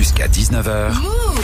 Jusqu'à 0.00 0.28
19h. 0.28 0.94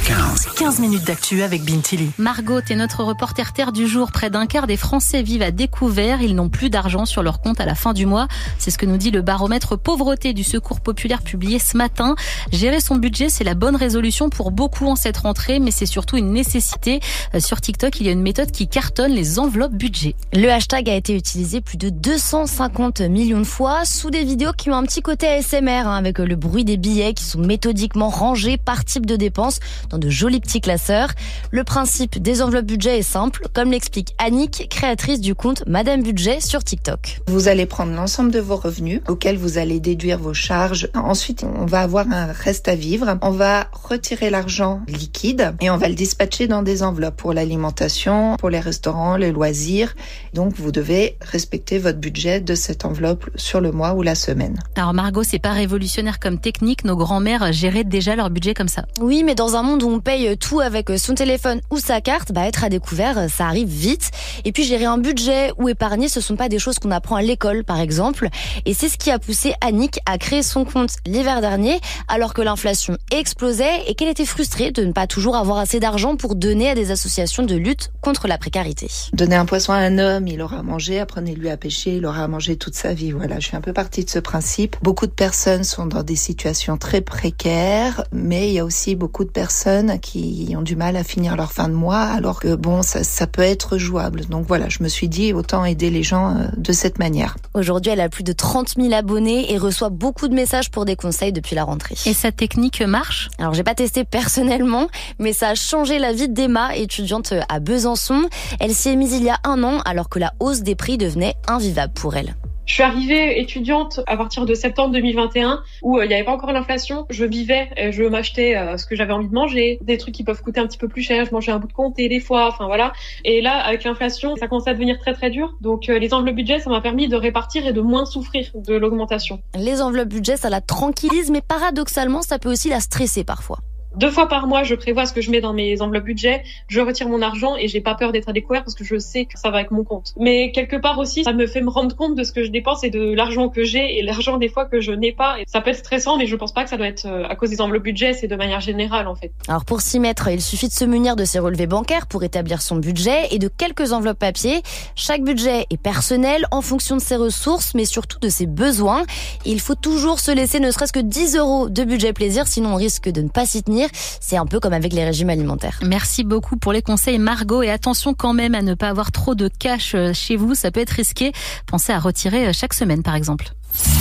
15. 0.06 0.46
15 0.56 0.78
minutes 0.78 1.04
d'actu 1.04 1.42
avec 1.42 1.62
Bintili. 1.62 2.10
Margot 2.16 2.60
est 2.60 2.74
notre 2.74 3.04
reporter 3.04 3.52
terre 3.52 3.70
du 3.70 3.86
jour. 3.86 4.10
Près 4.12 4.30
d'un 4.30 4.46
quart 4.46 4.66
des 4.66 4.78
Français 4.78 5.22
vivent 5.22 5.42
à 5.42 5.50
découvert. 5.50 6.22
Ils 6.22 6.34
n'ont 6.34 6.48
plus 6.48 6.70
d'argent 6.70 7.04
sur 7.04 7.22
leur 7.22 7.42
compte 7.42 7.60
à 7.60 7.66
la 7.66 7.74
fin 7.74 7.92
du 7.92 8.06
mois. 8.06 8.28
C'est 8.58 8.70
ce 8.70 8.78
que 8.78 8.86
nous 8.86 8.96
dit 8.96 9.10
le 9.10 9.20
baromètre 9.20 9.78
pauvreté 9.78 10.32
du 10.32 10.42
Secours 10.42 10.80
populaire 10.80 11.20
publié 11.20 11.58
ce 11.58 11.76
matin. 11.76 12.14
Gérer 12.50 12.80
son 12.80 12.96
budget, 12.96 13.28
c'est 13.28 13.44
la 13.44 13.52
bonne 13.52 13.76
résolution 13.76 14.30
pour 14.30 14.52
beaucoup 14.52 14.86
en 14.86 14.96
cette 14.96 15.18
rentrée, 15.18 15.58
mais 15.58 15.70
c'est 15.70 15.84
surtout 15.84 16.16
une 16.16 16.32
nécessité. 16.32 17.00
Euh, 17.34 17.40
sur 17.40 17.60
TikTok, 17.60 18.00
il 18.00 18.06
y 18.06 18.08
a 18.08 18.12
une 18.12 18.22
méthode 18.22 18.52
qui 18.52 18.68
cartonne 18.68 19.12
les 19.12 19.38
enveloppes 19.38 19.74
budget. 19.74 20.14
Le 20.32 20.48
hashtag 20.48 20.88
a 20.88 20.94
été 20.94 21.14
utilisé 21.14 21.60
plus 21.60 21.76
de 21.76 21.90
250 21.90 23.02
millions 23.02 23.40
de 23.40 23.44
fois 23.44 23.84
sous 23.84 24.08
des 24.08 24.24
vidéos 24.24 24.52
qui 24.56 24.70
ont 24.70 24.76
un 24.76 24.84
petit 24.84 25.02
côté 25.02 25.28
ASMR, 25.28 25.68
hein, 25.68 25.96
avec 25.96 26.20
le 26.20 26.36
bruit 26.36 26.64
des 26.64 26.78
billets 26.78 27.12
qui 27.12 27.24
sont 27.24 27.40
méthodiquement 27.40 28.08
rangés 28.08 28.45
par 28.56 28.84
type 28.84 29.06
de 29.06 29.16
dépenses 29.16 29.58
dans 29.90 29.98
de 29.98 30.08
jolis 30.08 30.40
petits 30.40 30.60
classeurs. 30.60 31.10
Le 31.50 31.64
principe 31.64 32.22
des 32.22 32.42
enveloppes 32.42 32.66
budget 32.66 32.98
est 32.98 33.02
simple, 33.02 33.48
comme 33.52 33.72
l'explique 33.72 34.14
Annick, 34.18 34.68
créatrice 34.70 35.20
du 35.20 35.34
compte 35.34 35.64
Madame 35.66 36.02
Budget 36.02 36.40
sur 36.40 36.62
TikTok. 36.62 37.20
Vous 37.26 37.48
allez 37.48 37.66
prendre 37.66 37.92
l'ensemble 37.92 38.30
de 38.30 38.38
vos 38.38 38.56
revenus 38.56 39.00
auxquels 39.08 39.36
vous 39.36 39.58
allez 39.58 39.80
déduire 39.80 40.18
vos 40.18 40.34
charges. 40.34 40.88
Ensuite, 40.94 41.44
on 41.44 41.66
va 41.66 41.80
avoir 41.80 42.06
un 42.12 42.26
reste 42.26 42.68
à 42.68 42.76
vivre. 42.76 43.18
On 43.22 43.30
va 43.30 43.66
retirer 43.72 44.30
l'argent 44.30 44.80
liquide 44.86 45.54
et 45.60 45.70
on 45.70 45.76
va 45.76 45.88
le 45.88 45.94
dispatcher 45.94 46.46
dans 46.46 46.62
des 46.62 46.82
enveloppes 46.82 47.16
pour 47.16 47.32
l'alimentation, 47.32 48.36
pour 48.36 48.50
les 48.50 48.60
restaurants, 48.60 49.16
les 49.16 49.32
loisirs. 49.32 49.94
Donc, 50.34 50.54
vous 50.56 50.70
devez 50.70 51.16
respecter 51.20 51.78
votre 51.78 51.98
budget 51.98 52.40
de 52.40 52.54
cette 52.54 52.84
enveloppe 52.84 53.28
sur 53.34 53.60
le 53.60 53.72
mois 53.72 53.94
ou 53.94 54.02
la 54.02 54.14
semaine. 54.14 54.58
Alors 54.76 54.94
Margot, 54.94 55.22
c'est 55.22 55.38
pas 55.38 55.52
révolutionnaire 55.52 56.20
comme 56.20 56.38
technique. 56.38 56.84
Nos 56.84 56.96
grands-mères 56.96 57.52
géraient 57.52 57.84
déjà 57.84 58.14
leur 58.14 58.30
budget 58.30 58.35
comme 58.54 58.68
ça. 58.68 58.84
Oui, 59.00 59.22
mais 59.24 59.34
dans 59.34 59.56
un 59.56 59.62
monde 59.62 59.82
où 59.82 59.88
on 59.88 60.00
paye 60.00 60.36
tout 60.36 60.60
avec 60.60 60.90
son 60.98 61.14
téléphone 61.14 61.60
ou 61.70 61.78
sa 61.78 62.00
carte, 62.00 62.32
bah 62.32 62.46
être 62.46 62.64
à 62.64 62.68
découvert, 62.68 63.30
ça 63.30 63.46
arrive 63.46 63.68
vite. 63.68 64.10
Et 64.44 64.52
puis 64.52 64.64
gérer 64.64 64.84
un 64.84 64.98
budget 64.98 65.52
ou 65.58 65.68
épargner, 65.68 66.08
ce 66.08 66.20
sont 66.20 66.36
pas 66.36 66.48
des 66.48 66.58
choses 66.58 66.78
qu'on 66.78 66.90
apprend 66.90 67.16
à 67.16 67.22
l'école, 67.22 67.64
par 67.64 67.80
exemple. 67.80 68.28
Et 68.64 68.74
c'est 68.74 68.88
ce 68.88 68.96
qui 68.96 69.10
a 69.10 69.18
poussé 69.18 69.54
Annick 69.60 69.98
à 70.06 70.18
créer 70.18 70.42
son 70.42 70.64
compte 70.64 70.96
l'hiver 71.06 71.40
dernier, 71.40 71.80
alors 72.08 72.34
que 72.34 72.42
l'inflation 72.42 72.96
explosait 73.10 73.84
et 73.86 73.94
qu'elle 73.94 74.08
était 74.08 74.26
frustrée 74.26 74.70
de 74.70 74.84
ne 74.84 74.92
pas 74.92 75.06
toujours 75.06 75.36
avoir 75.36 75.58
assez 75.58 75.80
d'argent 75.80 76.16
pour 76.16 76.34
donner 76.34 76.70
à 76.70 76.74
des 76.74 76.90
associations 76.90 77.42
de 77.42 77.54
lutte 77.54 77.90
contre 78.00 78.28
la 78.28 78.38
précarité. 78.38 78.88
Donner 79.12 79.36
un 79.36 79.46
poisson 79.46 79.72
à 79.72 79.76
un 79.76 79.98
homme, 79.98 80.26
il 80.26 80.40
aura 80.42 80.58
à 80.58 80.62
manger, 80.62 81.00
apprenez-lui 81.00 81.48
à 81.50 81.56
pêcher, 81.56 81.96
il 81.96 82.06
aura 82.06 82.24
à 82.24 82.28
manger 82.28 82.56
toute 82.56 82.74
sa 82.74 82.94
vie. 82.94 83.12
Voilà, 83.12 83.40
je 83.40 83.48
suis 83.48 83.56
un 83.56 83.60
peu 83.60 83.72
partie 83.72 84.04
de 84.04 84.10
ce 84.10 84.18
principe. 84.18 84.76
Beaucoup 84.82 85.06
de 85.06 85.12
personnes 85.12 85.64
sont 85.64 85.86
dans 85.86 86.02
des 86.02 86.16
situations 86.16 86.76
très 86.76 87.00
précaires, 87.00 88.04
mais 88.26 88.48
il 88.48 88.54
y 88.54 88.58
a 88.58 88.64
aussi 88.64 88.96
beaucoup 88.96 89.24
de 89.24 89.30
personnes 89.30 90.00
qui 90.00 90.52
ont 90.56 90.62
du 90.62 90.76
mal 90.76 90.96
à 90.96 91.04
finir 91.04 91.36
leur 91.36 91.52
fin 91.52 91.68
de 91.68 91.74
mois, 91.74 92.02
alors 92.02 92.40
que 92.40 92.54
bon, 92.54 92.82
ça, 92.82 93.04
ça 93.04 93.26
peut 93.26 93.42
être 93.42 93.78
jouable. 93.78 94.26
Donc 94.26 94.46
voilà, 94.46 94.68
je 94.68 94.82
me 94.82 94.88
suis 94.88 95.08
dit 95.08 95.32
autant 95.32 95.64
aider 95.64 95.90
les 95.90 96.02
gens 96.02 96.36
euh, 96.36 96.46
de 96.56 96.72
cette 96.72 96.98
manière. 96.98 97.36
Aujourd'hui, 97.54 97.92
elle 97.92 98.00
a 98.00 98.08
plus 98.08 98.24
de 98.24 98.32
30 98.32 98.74
000 98.76 98.92
abonnés 98.92 99.52
et 99.52 99.58
reçoit 99.58 99.90
beaucoup 99.90 100.28
de 100.28 100.34
messages 100.34 100.70
pour 100.70 100.84
des 100.84 100.96
conseils 100.96 101.32
depuis 101.32 101.54
la 101.54 101.64
rentrée. 101.64 101.94
Et 102.04 102.14
sa 102.14 102.32
technique 102.32 102.82
marche? 102.82 103.28
Alors, 103.38 103.54
j'ai 103.54 103.62
pas 103.62 103.74
testé 103.74 104.04
personnellement, 104.04 104.88
mais 105.18 105.32
ça 105.32 105.50
a 105.50 105.54
changé 105.54 105.98
la 105.98 106.12
vie 106.12 106.28
d'Emma, 106.28 106.76
étudiante 106.76 107.32
à 107.48 107.60
Besançon. 107.60 108.28
Elle 108.58 108.74
s'y 108.74 108.90
est 108.90 108.96
mise 108.96 109.12
il 109.12 109.24
y 109.24 109.30
a 109.30 109.38
un 109.44 109.62
an, 109.62 109.78
alors 109.84 110.08
que 110.08 110.18
la 110.18 110.32
hausse 110.40 110.62
des 110.62 110.74
prix 110.74 110.98
devenait 110.98 111.34
invivable 111.46 111.92
pour 111.94 112.16
elle. 112.16 112.34
Je 112.66 112.74
suis 112.74 112.82
arrivée 112.82 113.40
étudiante 113.40 114.00
à 114.08 114.16
partir 114.16 114.44
de 114.44 114.52
septembre 114.52 114.92
2021 114.92 115.62
où 115.82 115.98
euh, 115.98 116.04
il 116.04 116.08
n'y 116.08 116.14
avait 116.14 116.24
pas 116.24 116.32
encore 116.32 116.50
l'inflation. 116.50 117.06
Je 117.10 117.24
vivais, 117.24 117.70
et 117.76 117.92
je 117.92 118.02
m'achetais 118.02 118.56
euh, 118.56 118.76
ce 118.76 118.86
que 118.86 118.96
j'avais 118.96 119.12
envie 119.12 119.28
de 119.28 119.32
manger, 119.32 119.78
des 119.82 119.96
trucs 119.98 120.12
qui 120.12 120.24
peuvent 120.24 120.42
coûter 120.42 120.58
un 120.58 120.66
petit 120.66 120.76
peu 120.76 120.88
plus 120.88 121.02
cher. 121.02 121.24
Je 121.24 121.30
mangeais 121.30 121.52
un 121.52 121.60
bout 121.60 121.68
de 121.68 121.72
comté 121.72 122.08
des 122.08 122.18
fois, 122.18 122.48
enfin 122.48 122.66
voilà. 122.66 122.92
Et 123.24 123.40
là, 123.40 123.56
avec 123.64 123.84
l'inflation, 123.84 124.34
ça 124.34 124.48
commençait 124.48 124.70
à 124.70 124.74
devenir 124.74 124.98
très 124.98 125.14
très 125.14 125.30
dur. 125.30 125.56
Donc 125.60 125.88
euh, 125.88 126.00
les 126.00 126.12
enveloppes 126.12 126.34
budget, 126.34 126.58
ça 126.58 126.68
m'a 126.68 126.80
permis 126.80 127.06
de 127.06 127.14
répartir 127.14 127.64
et 127.68 127.72
de 127.72 127.80
moins 127.80 128.04
souffrir 128.04 128.50
de 128.54 128.74
l'augmentation. 128.74 129.40
Les 129.54 129.80
enveloppes 129.80 130.08
budget, 130.08 130.36
ça 130.36 130.50
la 130.50 130.60
tranquillise, 130.60 131.30
mais 131.30 131.42
paradoxalement, 131.42 132.22
ça 132.22 132.40
peut 132.40 132.50
aussi 132.50 132.68
la 132.68 132.80
stresser 132.80 133.22
parfois. 133.22 133.58
Deux 133.96 134.10
fois 134.10 134.28
par 134.28 134.46
mois, 134.46 134.62
je 134.62 134.74
prévois 134.74 135.06
ce 135.06 135.14
que 135.14 135.22
je 135.22 135.30
mets 135.30 135.40
dans 135.40 135.54
mes 135.54 135.80
enveloppes 135.80 136.04
budget, 136.04 136.42
je 136.68 136.80
retire 136.80 137.08
mon 137.08 137.22
argent 137.22 137.56
et 137.56 137.66
j'ai 137.66 137.80
pas 137.80 137.94
peur 137.94 138.12
d'être 138.12 138.28
à 138.28 138.34
découvert 138.34 138.62
parce 138.62 138.74
que 138.74 138.84
je 138.84 138.98
sais 138.98 139.24
que 139.24 139.38
ça 139.38 139.50
va 139.50 139.56
avec 139.56 139.70
mon 139.70 139.84
compte. 139.84 140.12
Mais 140.18 140.52
quelque 140.52 140.76
part 140.76 140.98
aussi, 140.98 141.24
ça 141.24 141.32
me 141.32 141.46
fait 141.46 141.62
me 141.62 141.70
rendre 141.70 141.96
compte 141.96 142.14
de 142.14 142.22
ce 142.22 142.30
que 142.30 142.44
je 142.44 142.50
dépense 142.50 142.84
et 142.84 142.90
de 142.90 143.14
l'argent 143.14 143.48
que 143.48 143.64
j'ai 143.64 143.98
et 143.98 144.02
l'argent 144.02 144.36
des 144.36 144.50
fois 144.50 144.66
que 144.66 144.82
je 144.82 144.92
n'ai 144.92 145.12
pas. 145.12 145.36
Ça 145.46 145.62
peut 145.62 145.70
être 145.70 145.78
stressant, 145.78 146.18
mais 146.18 146.26
je 146.26 146.36
pense 146.36 146.52
pas 146.52 146.64
que 146.64 146.68
ça 146.68 146.76
doit 146.76 146.88
être 146.88 147.06
à 147.06 147.34
cause 147.36 147.48
des 147.48 147.62
enveloppes 147.62 147.84
budget, 147.84 148.12
c'est 148.12 148.28
de 148.28 148.36
manière 148.36 148.60
générale 148.60 149.08
en 149.08 149.14
fait. 149.14 149.32
Alors 149.48 149.64
pour 149.64 149.80
s'y 149.80 149.98
mettre, 149.98 150.28
il 150.28 150.42
suffit 150.42 150.68
de 150.68 150.74
se 150.74 150.84
munir 150.84 151.16
de 151.16 151.24
ses 151.24 151.38
relevés 151.38 151.66
bancaires 151.66 152.06
pour 152.06 152.22
établir 152.22 152.60
son 152.60 152.76
budget 152.76 153.28
et 153.30 153.38
de 153.38 153.48
quelques 153.48 153.92
enveloppes 153.92 154.18
papier. 154.18 154.60
Chaque 154.94 155.22
budget 155.22 155.64
est 155.70 155.80
personnel 155.80 156.44
en 156.50 156.60
fonction 156.60 156.96
de 156.96 157.00
ses 157.00 157.16
ressources, 157.16 157.74
mais 157.74 157.86
surtout 157.86 158.18
de 158.18 158.28
ses 158.28 158.44
besoins. 158.44 159.04
il 159.46 159.60
faut 159.60 159.74
toujours 159.74 160.20
se 160.20 160.30
laisser 160.30 160.60
ne 160.60 160.70
serait-ce 160.70 160.92
que 160.92 161.00
10 161.00 161.36
euros 161.36 161.70
de 161.70 161.84
budget 161.84 162.12
plaisir, 162.12 162.46
sinon 162.46 162.74
on 162.74 162.76
risque 162.76 163.08
de 163.08 163.22
ne 163.22 163.28
pas 163.28 163.46
s'y 163.46 163.62
tenir. 163.62 163.85
C'est 163.92 164.36
un 164.36 164.46
peu 164.46 164.60
comme 164.60 164.72
avec 164.72 164.92
les 164.92 165.04
régimes 165.04 165.30
alimentaires. 165.30 165.78
Merci 165.82 166.24
beaucoup 166.24 166.56
pour 166.56 166.72
les 166.72 166.82
conseils 166.82 167.18
Margot 167.18 167.62
et 167.62 167.70
attention 167.70 168.14
quand 168.14 168.32
même 168.32 168.54
à 168.54 168.62
ne 168.62 168.74
pas 168.74 168.88
avoir 168.88 169.12
trop 169.12 169.34
de 169.34 169.48
cash 169.48 169.94
euh, 169.94 170.12
chez 170.12 170.36
vous, 170.36 170.54
ça 170.54 170.70
peut 170.70 170.80
être 170.80 170.90
risqué. 170.90 171.32
Pensez 171.66 171.92
à 171.92 171.98
retirer 171.98 172.48
euh, 172.48 172.52
chaque 172.52 172.74
semaine 172.74 173.02
par 173.02 173.14
exemple. 173.14 173.52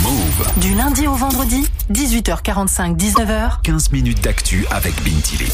Move. 0.02 0.60
Du 0.60 0.74
lundi 0.74 1.06
au 1.06 1.14
vendredi, 1.14 1.66
18h45, 1.92 2.96
19h. 2.96 3.60
15 3.62 3.92
minutes 3.92 4.22
d'actu 4.22 4.66
avec 4.70 4.94
Bintili. 5.04 5.44